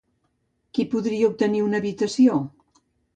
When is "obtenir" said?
1.27-1.61